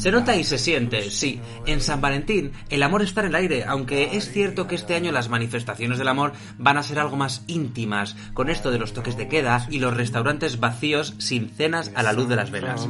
Se 0.00 0.10
nota 0.10 0.34
y 0.34 0.44
se 0.44 0.56
siente, 0.56 1.10
sí. 1.10 1.40
En 1.66 1.82
San 1.82 2.00
Valentín 2.00 2.52
el 2.70 2.82
amor 2.82 3.02
está 3.02 3.20
en 3.20 3.26
el 3.26 3.34
aire, 3.34 3.64
aunque 3.64 4.16
es 4.16 4.32
cierto 4.32 4.66
que 4.66 4.74
este 4.74 4.94
año 4.94 5.12
las 5.12 5.28
manifestaciones 5.28 5.98
del 5.98 6.08
amor 6.08 6.32
van 6.56 6.78
a 6.78 6.82
ser 6.82 6.98
algo 6.98 7.16
más 7.16 7.44
íntimas, 7.48 8.16
con 8.32 8.48
esto 8.48 8.70
de 8.70 8.78
los 8.78 8.94
toques 8.94 9.18
de 9.18 9.28
queda 9.28 9.66
y 9.68 9.78
los 9.78 9.94
restaurantes 9.94 10.58
vacíos 10.58 11.12
sin 11.18 11.50
cenas 11.50 11.92
a 11.94 12.02
la 12.02 12.14
luz 12.14 12.30
de 12.30 12.36
las 12.36 12.50
velas. 12.50 12.88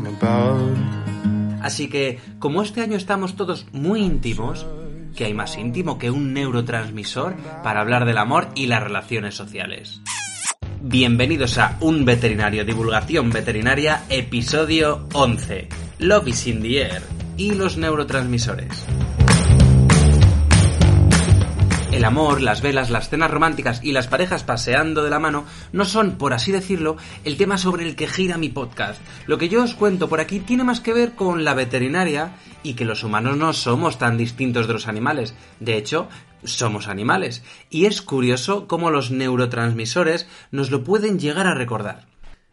Así 1.60 1.88
que, 1.88 2.20
como 2.38 2.62
este 2.62 2.80
año 2.80 2.96
estamos 2.96 3.34
todos 3.34 3.66
muy 3.72 4.02
íntimos, 4.02 4.64
¿qué 5.16 5.24
hay 5.24 5.34
más 5.34 5.58
íntimo 5.58 5.98
que 5.98 6.12
un 6.12 6.32
neurotransmisor 6.32 7.34
para 7.64 7.80
hablar 7.80 8.04
del 8.04 8.18
amor 8.18 8.50
y 8.54 8.66
las 8.66 8.84
relaciones 8.84 9.34
sociales? 9.34 10.00
Bienvenidos 10.80 11.58
a 11.58 11.76
Un 11.80 12.04
Veterinario 12.04 12.64
Divulgación 12.64 13.30
Veterinaria, 13.30 14.04
episodio 14.08 15.08
11. 15.12 15.79
Love 16.00 16.28
is 16.28 16.46
in 16.46 16.62
the 16.62 16.80
air 16.80 17.02
y 17.36 17.52
los 17.52 17.76
neurotransmisores. 17.76 18.86
El 21.92 22.06
amor, 22.06 22.40
las 22.40 22.62
velas, 22.62 22.88
las 22.88 23.10
cenas 23.10 23.30
románticas 23.30 23.80
y 23.84 23.92
las 23.92 24.06
parejas 24.06 24.42
paseando 24.42 25.04
de 25.04 25.10
la 25.10 25.18
mano 25.18 25.44
no 25.72 25.84
son, 25.84 26.12
por 26.12 26.32
así 26.32 26.52
decirlo, 26.52 26.96
el 27.24 27.36
tema 27.36 27.58
sobre 27.58 27.86
el 27.86 27.96
que 27.96 28.06
gira 28.06 28.38
mi 28.38 28.48
podcast. 28.48 28.98
Lo 29.26 29.36
que 29.36 29.50
yo 29.50 29.62
os 29.62 29.74
cuento 29.74 30.08
por 30.08 30.20
aquí 30.20 30.40
tiene 30.40 30.64
más 30.64 30.80
que 30.80 30.94
ver 30.94 31.12
con 31.12 31.44
la 31.44 31.52
veterinaria 31.52 32.32
y 32.62 32.72
que 32.72 32.86
los 32.86 33.04
humanos 33.04 33.36
no 33.36 33.52
somos 33.52 33.98
tan 33.98 34.16
distintos 34.16 34.66
de 34.68 34.72
los 34.72 34.88
animales. 34.88 35.34
De 35.58 35.76
hecho, 35.76 36.08
somos 36.44 36.88
animales. 36.88 37.42
Y 37.68 37.84
es 37.84 38.00
curioso 38.00 38.66
cómo 38.66 38.90
los 38.90 39.10
neurotransmisores 39.10 40.26
nos 40.50 40.70
lo 40.70 40.82
pueden 40.82 41.18
llegar 41.18 41.46
a 41.46 41.54
recordar. 41.54 42.09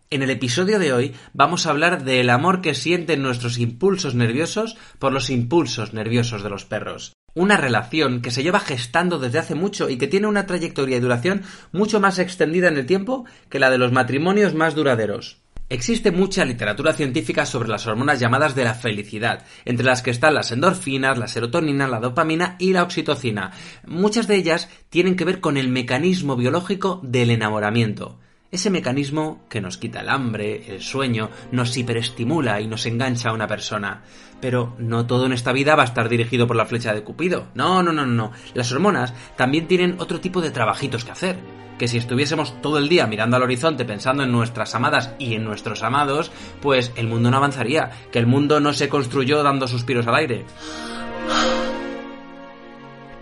En 0.09 0.23
el 0.23 0.29
episodio 0.29 0.79
de 0.79 0.93
hoy 0.93 1.13
vamos 1.33 1.65
a 1.65 1.71
hablar 1.71 2.05
del 2.05 2.29
amor 2.29 2.61
que 2.61 2.73
sienten 2.73 3.21
nuestros 3.21 3.57
impulsos 3.57 4.15
nerviosos 4.15 4.77
por 4.99 5.11
los 5.11 5.29
impulsos 5.29 5.93
nerviosos 5.93 6.43
de 6.43 6.49
los 6.49 6.63
perros. 6.63 7.11
Una 7.33 7.57
relación 7.57 8.21
que 8.21 8.31
se 8.31 8.41
lleva 8.41 8.61
gestando 8.61 9.19
desde 9.19 9.39
hace 9.39 9.53
mucho 9.53 9.89
y 9.89 9.97
que 9.97 10.07
tiene 10.07 10.27
una 10.27 10.45
trayectoria 10.45 10.95
y 10.95 11.01
duración 11.01 11.41
mucho 11.73 11.99
más 11.99 12.19
extendida 12.19 12.69
en 12.69 12.77
el 12.77 12.85
tiempo 12.85 13.25
que 13.49 13.59
la 13.59 13.69
de 13.69 13.79
los 13.79 13.91
matrimonios 13.91 14.53
más 14.53 14.75
duraderos. 14.75 15.41
Existe 15.67 16.11
mucha 16.11 16.45
literatura 16.45 16.93
científica 16.93 17.45
sobre 17.45 17.67
las 17.67 17.85
hormonas 17.85 18.21
llamadas 18.21 18.55
de 18.55 18.63
la 18.63 18.75
felicidad, 18.75 19.43
entre 19.65 19.85
las 19.85 20.03
que 20.03 20.11
están 20.11 20.35
las 20.35 20.53
endorfinas, 20.53 21.17
la 21.17 21.27
serotonina, 21.27 21.85
la 21.85 21.99
dopamina 21.99 22.55
y 22.59 22.71
la 22.71 22.83
oxitocina. 22.83 23.51
Muchas 23.85 24.25
de 24.27 24.37
ellas 24.37 24.69
tienen 24.89 25.17
que 25.17 25.25
ver 25.25 25.41
con 25.41 25.57
el 25.57 25.67
mecanismo 25.67 26.37
biológico 26.37 27.01
del 27.03 27.31
enamoramiento. 27.31 28.19
Ese 28.49 28.69
mecanismo 28.69 29.41
que 29.49 29.59
nos 29.59 29.77
quita 29.77 29.99
el 29.99 30.07
hambre, 30.07 30.63
el 30.73 30.81
sueño, 30.81 31.29
nos 31.51 31.75
hiperestimula 31.75 32.61
y 32.61 32.67
nos 32.67 32.85
engancha 32.85 33.29
a 33.29 33.33
una 33.33 33.45
persona. 33.45 34.03
Pero 34.39 34.73
no 34.77 35.05
todo 35.05 35.25
en 35.25 35.33
esta 35.33 35.51
vida 35.51 35.75
va 35.75 35.83
a 35.83 35.87
estar 35.87 36.07
dirigido 36.07 36.47
por 36.47 36.55
la 36.55 36.65
flecha 36.65 36.93
de 36.93 37.03
Cupido. 37.03 37.47
No, 37.55 37.83
no, 37.83 37.91
no, 37.91 38.05
no. 38.05 38.31
Las 38.53 38.71
hormonas 38.71 39.13
también 39.35 39.67
tienen 39.67 39.97
otro 39.99 40.21
tipo 40.21 40.39
de 40.39 40.51
trabajitos 40.51 41.03
que 41.03 41.11
hacer. 41.11 41.39
Que 41.77 41.89
si 41.89 41.97
estuviésemos 41.97 42.61
todo 42.61 42.77
el 42.77 42.87
día 42.87 43.05
mirando 43.05 43.35
al 43.35 43.43
horizonte 43.43 43.83
pensando 43.83 44.23
en 44.23 44.31
nuestras 44.31 44.73
amadas 44.75 45.13
y 45.19 45.33
en 45.35 45.43
nuestros 45.43 45.83
amados, 45.83 46.31
pues 46.61 46.93
el 46.95 47.07
mundo 47.07 47.29
no 47.29 47.37
avanzaría. 47.37 47.91
Que 48.13 48.19
el 48.19 48.27
mundo 48.27 48.61
no 48.61 48.71
se 48.71 48.87
construyó 48.87 49.43
dando 49.43 49.67
suspiros 49.67 50.07
al 50.07 50.15
aire 50.15 50.45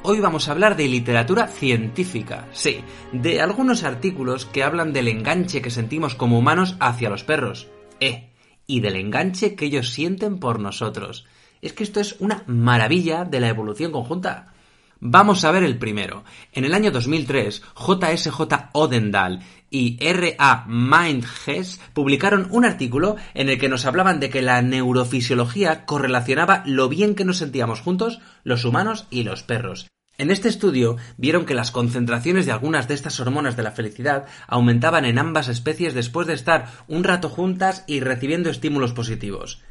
hoy 0.07 0.19
vamos 0.19 0.47
a 0.47 0.51
hablar 0.51 0.77
de 0.77 0.87
literatura 0.87 1.47
científica, 1.47 2.47
sí, 2.51 2.81
de 3.11 3.41
algunos 3.41 3.83
artículos 3.83 4.45
que 4.45 4.63
hablan 4.63 4.93
del 4.93 5.07
enganche 5.07 5.63
que 5.63 5.71
sentimos 5.71 6.13
como 6.13 6.37
humanos 6.37 6.75
hacia 6.79 7.09
los 7.09 7.23
perros, 7.23 7.67
eh, 7.99 8.29
y 8.67 8.81
del 8.81 8.97
enganche 8.97 9.55
que 9.55 9.65
ellos 9.65 9.89
sienten 9.89 10.37
por 10.37 10.59
nosotros. 10.59 11.25
Es 11.61 11.73
que 11.73 11.83
esto 11.83 11.99
es 11.99 12.17
una 12.19 12.43
maravilla 12.45 13.25
de 13.25 13.39
la 13.39 13.49
evolución 13.49 13.91
conjunta. 13.91 14.53
Vamos 14.99 15.43
a 15.43 15.51
ver 15.51 15.63
el 15.63 15.77
primero. 15.77 16.23
En 16.51 16.65
el 16.65 16.73
año 16.73 16.91
2003, 16.91 17.63
JSJ 17.75 18.41
Odendahl 18.73 19.39
y 19.71 19.97
R.A. 19.99 20.65
Mindges 20.67 21.81
publicaron 21.93 22.47
un 22.51 22.63
artículo 22.63 23.15
en 23.33 23.49
el 23.49 23.57
que 23.59 23.69
nos 23.69 23.85
hablaban 23.85 24.19
de 24.19 24.29
que 24.29 24.43
la 24.43 24.61
neurofisiología 24.61 25.85
correlacionaba 25.85 26.61
lo 26.65 26.89
bien 26.89 27.15
que 27.15 27.25
nos 27.25 27.37
sentíamos 27.37 27.81
juntos 27.81 28.19
los 28.43 28.65
humanos 28.65 29.07
y 29.09 29.23
los 29.23 29.43
perros. 29.43 29.87
En 30.17 30.31
este 30.31 30.47
estudio 30.47 30.95
vieron 31.17 31.45
que 31.45 31.53
las 31.53 31.71
concentraciones 31.71 32.45
de 32.45 32.53
algunas 32.53 32.87
de 32.87 32.93
estas 32.93 33.19
hormonas 33.19 33.57
de 33.57 33.63
la 33.63 33.71
felicidad 33.71 34.25
aumentaban 34.47 35.03
en 35.03 35.19
ambas 35.19 35.49
especies 35.49 35.93
después 35.93 36.25
de 36.25 36.33
estar 36.33 36.71
un 36.87 37.03
rato 37.03 37.27
juntas 37.27 37.83
y 37.85 37.99
recibiendo 37.99 38.49
estímulos 38.49 38.93
positivos. 38.93 39.61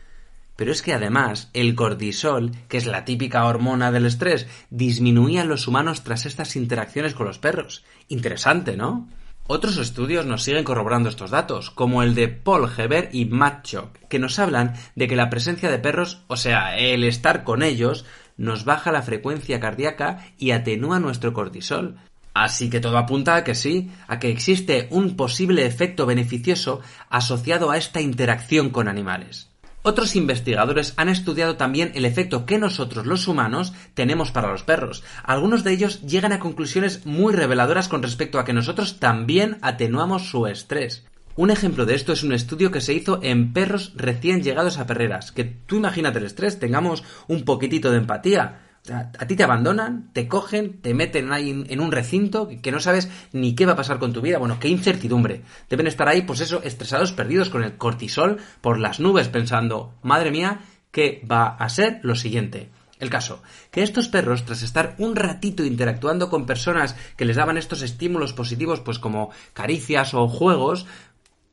Pero 0.57 0.71
es 0.71 0.83
que 0.83 0.93
además 0.93 1.51
el 1.55 1.75
cortisol, 1.75 2.53
que 2.69 2.77
es 2.77 2.87
la 2.87 3.05
típica 3.05 3.45
hormona 3.47 3.91
del 3.91 4.07
estrés, 4.07 4.47
disminuía 4.69 5.41
en 5.41 5.49
los 5.49 5.67
humanos 5.67 6.05
tras 6.05 6.27
estas 6.27 6.57
interacciones 6.57 7.15
con 7.15 7.27
los 7.27 7.39
perros. 7.39 7.83
Interesante, 8.09 8.77
¿no? 8.77 9.09
Otros 9.47 9.77
estudios 9.77 10.25
nos 10.25 10.43
siguen 10.43 10.65
corroborando 10.65 11.11
estos 11.11 11.31
datos, 11.31 11.71
como 11.71 12.03
el 12.03 12.15
de 12.15 12.29
Paul 12.29 12.71
Heber 12.79 13.11
y 13.13 13.27
Matt 13.27 13.65
Chock, 13.65 13.99
que 14.09 14.19
nos 14.19 14.39
hablan 14.39 14.75
de 14.95 15.07
que 15.07 15.17
la 15.17 15.29
presencia 15.29 15.71
de 15.71 15.79
perros, 15.79 16.23
o 16.29 16.37
sea, 16.39 16.79
el 16.79 17.05
estar 17.05 17.45
con 17.45 17.63
ellos, 17.63 18.07
nos 18.37 18.65
baja 18.65 18.93
la 18.93 19.03
frecuencia 19.03 19.61
cardíaca 19.61 20.27
y 20.39 20.51
atenúa 20.51 21.01
nuestro 21.01 21.33
cortisol. 21.33 21.97
Así 22.35 22.69
que 22.69 22.81
todo 22.81 22.99
apunta 22.99 23.37
a 23.37 23.45
que 23.45 23.55
sí, 23.55 23.91
a 24.09 24.19
que 24.19 24.31
existe 24.31 24.89
un 24.91 25.17
posible 25.17 25.67
efecto 25.67 26.05
beneficioso 26.05 26.81
asociado 27.09 27.71
a 27.71 27.77
esta 27.77 28.01
interacción 28.01 28.71
con 28.71 28.89
animales. 28.89 29.51
Otros 29.87 30.17
investigadores 30.17 30.95
han 30.97 31.11
estudiado 31.11 31.57
también 31.57 31.93
el 31.95 32.07
efecto 32.07 32.47
que 32.47 32.59
nosotros 32.59 33.05
los 33.05 33.29
humanos 33.29 33.75
tenemos 33.93 34.31
para 34.31 34.51
los 34.51 34.63
perros. 34.63 35.05
Algunos 35.23 35.63
de 35.63 35.73
ellos 35.73 36.01
llegan 36.01 36.33
a 36.33 36.39
conclusiones 36.39 37.05
muy 37.05 37.35
reveladoras 37.35 37.89
con 37.89 38.03
respecto 38.03 38.39
a 38.39 38.47
que 38.47 38.55
nosotros 38.55 38.99
también 38.99 39.59
atenuamos 39.61 40.31
su 40.31 40.47
estrés. 40.47 41.05
Un 41.37 41.51
ejemplo 41.51 41.85
de 41.85 41.97
esto 41.97 42.13
es 42.13 42.23
un 42.23 42.33
estudio 42.33 42.71
que 42.71 42.81
se 42.81 42.95
hizo 42.95 43.19
en 43.23 43.53
perros 43.53 43.93
recién 43.97 44.43
llegados 44.43 44.79
a 44.79 44.87
perreras. 44.87 45.33
Que 45.33 45.43
tú 45.45 45.77
imagínate 45.77 46.19
el 46.19 46.27
estrés, 46.27 46.61
tengamos 46.61 47.03
un 47.27 47.45
poquitito 47.45 47.91
de 47.91 47.99
empatía. 47.99 48.61
a 48.89 49.27
ti 49.27 49.35
te 49.35 49.43
abandonan, 49.43 50.11
te 50.13 50.29
cogen, 50.29 50.81
te 50.81 50.95
meten 50.95 51.33
ahí 51.33 51.65
en 51.69 51.81
un 51.81 51.91
recinto 51.91 52.49
que 52.63 52.71
no 52.71 52.79
sabes 52.79 53.09
ni 53.33 53.57
qué 53.57 53.67
va 53.67 53.73
a 53.73 53.77
pasar 53.77 53.99
con 53.99 54.13
tu 54.13 54.21
vida. 54.21 54.39
Bueno, 54.39 54.59
qué 54.61 54.69
incertidumbre. 54.69 55.43
Deben 55.69 55.89
estar 55.89 56.09
ahí, 56.09 56.23
pues 56.23 56.41
eso, 56.41 56.63
estresados, 56.63 57.11
perdidos 57.11 57.51
con 57.51 57.65
el 57.65 57.77
cortisol 57.79 58.39
por 58.61 58.79
las 58.79 59.01
nubes, 59.01 59.27
pensando, 59.27 59.95
madre 60.03 60.31
mía, 60.31 60.61
¿qué 60.93 61.27
va 61.29 61.47
a 61.47 61.69
ser 61.69 61.99
lo 62.03 62.15
siguiente? 62.15 62.69
El 63.01 63.11
caso, 63.11 63.43
que 63.73 63.83
estos 63.83 64.07
perros, 64.07 64.45
tras 64.45 64.63
estar 64.63 64.95
un 64.99 65.17
ratito 65.17 65.65
interactuando 65.65 66.31
con 66.31 66.47
personas 66.47 66.95
que 67.17 67.25
les 67.25 67.37
daban 67.37 67.59
estos 67.59 67.83
estímulos 67.83 68.33
positivos, 68.33 68.81
pues 68.81 69.01
como 69.01 69.31
caricias 69.53 70.15
o 70.15 70.29
juegos, 70.29 70.87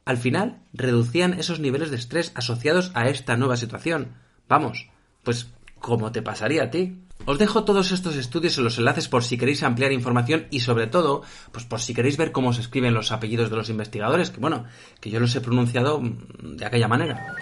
al 0.06 0.17
final 0.17 0.62
reducían 0.73 1.34
esos 1.34 1.59
niveles 1.59 1.91
de 1.91 1.97
estrés 1.97 2.31
asociados 2.35 2.91
a 2.94 3.07
esta 3.09 3.38
nueva 3.38 3.57
situación. 3.57 4.13
Vamos, 4.47 4.89
pues 5.23 5.51
como 5.79 6.12
te 6.12 6.22
pasaría 6.22 6.63
a 6.63 6.69
ti. 6.69 6.97
Os 7.25 7.38
dejo 7.38 7.66
todos 7.66 7.91
estos 7.91 8.16
estudios 8.16 8.57
en 8.57 8.63
los 8.63 8.79
enlaces 8.79 9.07
por 9.07 9.23
si 9.23 9.38
queréis 9.38 9.62
ampliar 9.62 9.91
información 9.91 10.47
y 10.50 10.62
sobre 10.62 10.88
todo, 10.88 11.22
pues 11.51 11.66
por 11.66 11.79
si 11.79 11.94
queréis 11.94 12.17
ver 12.17 12.31
cómo 12.31 12.51
se 12.51 12.62
escriben 12.62 12.95
los 12.95 13.12
apellidos 13.12 13.50
de 13.51 13.57
los 13.57 13.69
investigadores, 13.69 14.31
que 14.31 14.39
bueno, 14.39 14.66
que 15.00 15.12
yo 15.12 15.19
los 15.19 15.35
he 15.35 15.41
pronunciado 15.41 16.01
de 16.41 16.66
aquella 16.66 16.88
manera. 16.88 17.35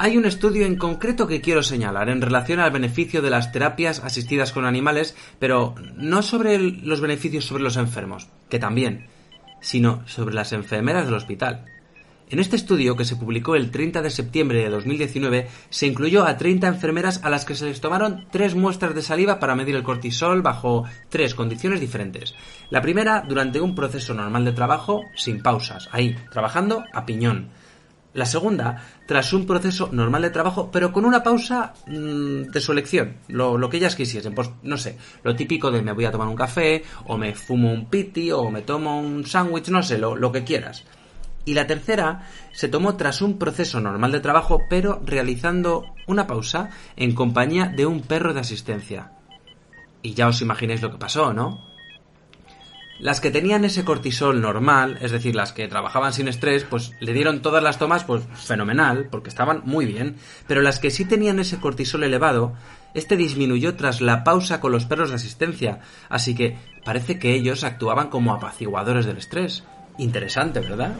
Hay 0.00 0.16
un 0.16 0.26
estudio 0.26 0.64
en 0.66 0.76
concreto 0.76 1.26
que 1.26 1.40
quiero 1.40 1.64
señalar 1.64 2.08
en 2.08 2.20
relación 2.20 2.60
al 2.60 2.70
beneficio 2.70 3.20
de 3.20 3.30
las 3.30 3.50
terapias 3.50 3.98
asistidas 4.04 4.52
con 4.52 4.64
animales, 4.64 5.16
pero 5.40 5.74
no 5.96 6.22
sobre 6.22 6.58
los 6.58 7.00
beneficios 7.00 7.46
sobre 7.46 7.64
los 7.64 7.76
enfermos, 7.76 8.28
que 8.48 8.60
también, 8.60 9.08
sino 9.60 10.06
sobre 10.06 10.36
las 10.36 10.52
enfermeras 10.52 11.06
del 11.06 11.14
hospital. 11.14 11.64
En 12.30 12.40
este 12.40 12.56
estudio, 12.56 12.94
que 12.94 13.06
se 13.06 13.16
publicó 13.16 13.56
el 13.56 13.70
30 13.70 14.02
de 14.02 14.10
septiembre 14.10 14.58
de 14.62 14.68
2019, 14.68 15.48
se 15.70 15.86
incluyó 15.86 16.26
a 16.26 16.36
30 16.36 16.66
enfermeras 16.66 17.20
a 17.24 17.30
las 17.30 17.46
que 17.46 17.54
se 17.54 17.64
les 17.64 17.80
tomaron 17.80 18.26
tres 18.30 18.54
muestras 18.54 18.94
de 18.94 19.00
saliva 19.00 19.38
para 19.38 19.54
medir 19.54 19.74
el 19.74 19.82
cortisol 19.82 20.42
bajo 20.42 20.84
tres 21.08 21.34
condiciones 21.34 21.80
diferentes. 21.80 22.34
La 22.68 22.82
primera, 22.82 23.24
durante 23.26 23.62
un 23.62 23.74
proceso 23.74 24.12
normal 24.12 24.44
de 24.44 24.52
trabajo, 24.52 25.04
sin 25.16 25.42
pausas, 25.42 25.88
ahí, 25.90 26.16
trabajando 26.30 26.84
a 26.92 27.06
piñón. 27.06 27.48
La 28.12 28.26
segunda, 28.26 28.84
tras 29.06 29.32
un 29.32 29.46
proceso 29.46 29.88
normal 29.92 30.20
de 30.20 30.30
trabajo, 30.30 30.70
pero 30.70 30.92
con 30.92 31.06
una 31.06 31.22
pausa 31.22 31.72
mm, 31.86 32.50
de 32.50 32.60
su 32.60 32.72
elección, 32.72 33.16
lo, 33.28 33.70
que 33.70 33.78
ellas 33.78 33.96
quisiesen. 33.96 34.34
Pues 34.34 34.50
no 34.64 34.76
sé, 34.76 34.98
lo 35.22 35.34
típico 35.34 35.70
de 35.70 35.80
me 35.80 35.92
voy 35.92 36.04
a 36.04 36.10
tomar 36.12 36.28
un 36.28 36.36
café, 36.36 36.82
o 37.06 37.16
me 37.16 37.34
fumo 37.34 37.72
un 37.72 37.86
piti, 37.86 38.30
o 38.32 38.50
me 38.50 38.60
tomo 38.60 39.00
un 39.00 39.24
sándwich, 39.24 39.68
no 39.68 39.82
sé, 39.82 39.96
lo 39.96 40.30
que 40.30 40.44
quieras 40.44 40.84
y 41.48 41.54
la 41.54 41.66
tercera 41.66 42.28
se 42.52 42.68
tomó 42.68 42.98
tras 42.98 43.22
un 43.22 43.38
proceso 43.38 43.80
normal 43.80 44.12
de 44.12 44.20
trabajo, 44.20 44.66
pero 44.68 45.00
realizando 45.02 45.86
una 46.06 46.26
pausa 46.26 46.68
en 46.94 47.14
compañía 47.14 47.72
de 47.74 47.86
un 47.86 48.02
perro 48.02 48.34
de 48.34 48.40
asistencia. 48.40 49.12
Y 50.02 50.12
ya 50.12 50.28
os 50.28 50.42
imagináis 50.42 50.82
lo 50.82 50.90
que 50.90 50.98
pasó, 50.98 51.32
¿no? 51.32 51.66
Las 53.00 53.22
que 53.22 53.30
tenían 53.30 53.64
ese 53.64 53.82
cortisol 53.82 54.42
normal, 54.42 54.98
es 55.00 55.10
decir, 55.10 55.34
las 55.34 55.52
que 55.52 55.68
trabajaban 55.68 56.12
sin 56.12 56.28
estrés, 56.28 56.64
pues 56.64 56.92
le 57.00 57.14
dieron 57.14 57.40
todas 57.40 57.62
las 57.62 57.78
tomas, 57.78 58.04
pues 58.04 58.24
fenomenal, 58.34 59.08
porque 59.10 59.30
estaban 59.30 59.62
muy 59.64 59.86
bien. 59.86 60.16
Pero 60.46 60.60
las 60.60 60.78
que 60.78 60.90
sí 60.90 61.06
tenían 61.06 61.38
ese 61.38 61.60
cortisol 61.60 62.04
elevado, 62.04 62.52
este 62.92 63.16
disminuyó 63.16 63.74
tras 63.74 64.02
la 64.02 64.22
pausa 64.22 64.60
con 64.60 64.72
los 64.72 64.84
perros 64.84 65.08
de 65.08 65.16
asistencia, 65.16 65.80
así 66.10 66.34
que 66.34 66.58
parece 66.84 67.18
que 67.18 67.32
ellos 67.32 67.64
actuaban 67.64 68.10
como 68.10 68.34
apaciguadores 68.34 69.06
del 69.06 69.16
estrés. 69.16 69.64
Interesante, 69.98 70.60
¿verdad? 70.60 70.92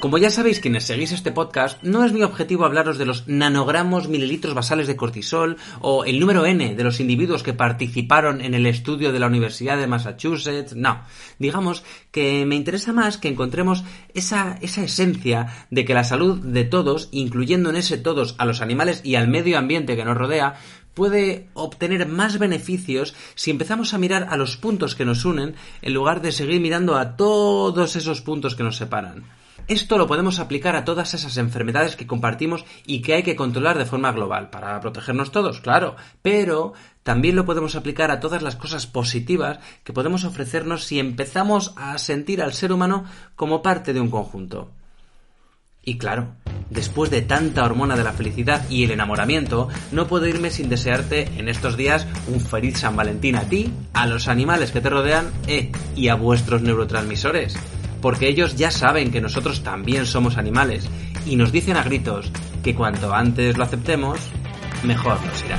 Como 0.00 0.18
ya 0.18 0.28
sabéis 0.28 0.60
quienes 0.60 0.84
seguís 0.84 1.12
este 1.12 1.32
podcast, 1.32 1.82
no 1.82 2.04
es 2.04 2.12
mi 2.12 2.22
objetivo 2.22 2.66
hablaros 2.66 2.98
de 2.98 3.06
los 3.06 3.26
nanogramos 3.28 4.08
mililitros 4.08 4.52
basales 4.52 4.86
de 4.86 4.94
cortisol 4.94 5.56
o 5.80 6.04
el 6.04 6.20
número 6.20 6.44
n 6.44 6.74
de 6.74 6.84
los 6.84 7.00
individuos 7.00 7.42
que 7.42 7.54
participaron 7.54 8.42
en 8.42 8.52
el 8.52 8.66
estudio 8.66 9.10
de 9.10 9.18
la 9.18 9.26
Universidad 9.26 9.78
de 9.78 9.86
Massachusetts, 9.86 10.76
no. 10.76 11.00
Digamos 11.38 11.82
que 12.10 12.44
me 12.44 12.56
interesa 12.56 12.92
más 12.92 13.16
que 13.16 13.28
encontremos 13.28 13.84
esa, 14.12 14.58
esa 14.60 14.84
esencia 14.84 15.66
de 15.70 15.86
que 15.86 15.94
la 15.94 16.04
salud 16.04 16.40
de 16.40 16.64
todos, 16.64 17.08
incluyendo 17.10 17.70
en 17.70 17.76
ese 17.76 17.96
todos 17.96 18.34
a 18.36 18.44
los 18.44 18.60
animales 18.60 19.00
y 19.02 19.14
al 19.14 19.28
medio 19.28 19.56
ambiente 19.56 19.96
que 19.96 20.04
nos 20.04 20.18
rodea, 20.18 20.56
puede 20.92 21.48
obtener 21.54 22.06
más 22.06 22.38
beneficios 22.38 23.14
si 23.34 23.50
empezamos 23.50 23.94
a 23.94 23.98
mirar 23.98 24.26
a 24.28 24.36
los 24.36 24.58
puntos 24.58 24.94
que 24.94 25.06
nos 25.06 25.24
unen 25.24 25.54
en 25.80 25.94
lugar 25.94 26.20
de 26.20 26.32
seguir 26.32 26.60
mirando 26.60 26.96
a 26.96 27.16
todos 27.16 27.96
esos 27.96 28.20
puntos 28.20 28.56
que 28.56 28.62
nos 28.62 28.76
separan. 28.76 29.24
Esto 29.68 29.98
lo 29.98 30.06
podemos 30.06 30.38
aplicar 30.38 30.76
a 30.76 30.84
todas 30.84 31.12
esas 31.14 31.36
enfermedades 31.38 31.96
que 31.96 32.06
compartimos 32.06 32.64
y 32.86 33.02
que 33.02 33.14
hay 33.14 33.24
que 33.24 33.34
controlar 33.34 33.76
de 33.76 33.84
forma 33.84 34.12
global, 34.12 34.48
para 34.48 34.80
protegernos 34.80 35.32
todos, 35.32 35.60
claro, 35.60 35.96
pero 36.22 36.72
también 37.02 37.34
lo 37.34 37.44
podemos 37.44 37.74
aplicar 37.74 38.12
a 38.12 38.20
todas 38.20 38.42
las 38.42 38.54
cosas 38.54 38.86
positivas 38.86 39.58
que 39.82 39.92
podemos 39.92 40.24
ofrecernos 40.24 40.84
si 40.84 41.00
empezamos 41.00 41.74
a 41.76 41.98
sentir 41.98 42.42
al 42.42 42.52
ser 42.52 42.72
humano 42.72 43.06
como 43.34 43.60
parte 43.60 43.92
de 43.92 44.00
un 44.00 44.08
conjunto. 44.08 44.70
Y 45.82 45.98
claro, 45.98 46.28
después 46.70 47.10
de 47.10 47.22
tanta 47.22 47.64
hormona 47.64 47.96
de 47.96 48.04
la 48.04 48.12
felicidad 48.12 48.68
y 48.70 48.84
el 48.84 48.92
enamoramiento, 48.92 49.68
no 49.90 50.06
puedo 50.06 50.26
irme 50.26 50.50
sin 50.50 50.68
desearte 50.68 51.28
en 51.38 51.48
estos 51.48 51.76
días 51.76 52.06
un 52.28 52.40
feliz 52.40 52.78
San 52.78 52.94
Valentín 52.94 53.34
a 53.34 53.48
ti, 53.48 53.72
a 53.92 54.06
los 54.06 54.28
animales 54.28 54.70
que 54.70 54.80
te 54.80 54.90
rodean 54.90 55.30
eh, 55.48 55.72
y 55.96 56.08
a 56.08 56.14
vuestros 56.14 56.62
neurotransmisores 56.62 57.56
porque 58.06 58.28
ellos 58.28 58.54
ya 58.54 58.70
saben 58.70 59.10
que 59.10 59.20
nosotros 59.20 59.64
también 59.64 60.06
somos 60.06 60.38
animales 60.38 60.88
y 61.26 61.34
nos 61.34 61.50
dicen 61.50 61.76
a 61.76 61.82
gritos 61.82 62.30
que 62.62 62.72
cuanto 62.72 63.12
antes 63.12 63.58
lo 63.58 63.64
aceptemos, 63.64 64.20
mejor 64.84 65.18
nos 65.26 65.44
irá. 65.44 65.58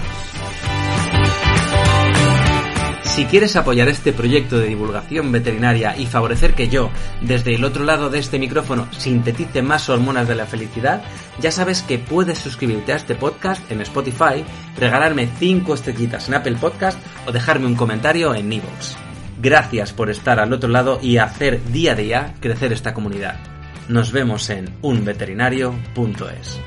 Si 3.04 3.26
quieres 3.26 3.58
apoyar 3.58 3.90
este 3.90 4.14
proyecto 4.14 4.60
de 4.60 4.68
divulgación 4.68 5.30
veterinaria 5.30 5.98
y 5.98 6.06
favorecer 6.06 6.54
que 6.54 6.70
yo, 6.70 6.90
desde 7.20 7.54
el 7.54 7.66
otro 7.66 7.84
lado 7.84 8.10
de 8.10 8.20
este 8.20 8.40
micrófono, 8.40 8.88
sintetice 8.98 9.62
más 9.62 9.90
hormonas 9.90 10.30
de 10.30 10.36
la 10.36 10.46
felicidad, 10.46 11.04
ya 11.42 11.52
sabes 11.52 11.82
que 11.82 12.00
puedes 12.00 12.38
suscribirte 12.38 12.94
a 12.94 12.96
este 12.96 13.16
podcast 13.16 13.70
en 13.70 13.82
Spotify, 13.82 14.46
regalarme 14.78 15.28
5 15.38 15.74
estrellitas 15.74 16.30
en 16.30 16.36
Apple 16.36 16.56
Podcast 16.56 16.98
o 17.28 17.34
dejarme 17.34 17.66
un 17.66 17.76
comentario 17.76 18.34
en 18.34 18.54
iVoox. 18.54 19.07
Gracias 19.40 19.94
por 19.94 20.10
estar 20.10 20.40
al 20.40 20.54
otro 20.54 20.70
lado 20.70 21.00
y 21.02 21.18
hacer 21.18 21.64
día 21.72 21.92
a 21.92 21.96
día 21.96 22.34
crecer 22.40 22.74
esta 22.74 22.94
comunidad. 22.94 23.36
Nos 23.88 24.12
vemos 24.12 24.50
en 24.50 24.70
unveterinario.es. 24.82 26.60